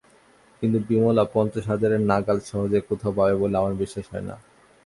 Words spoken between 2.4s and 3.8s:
সহজে কোথাও পাবে বলে আমার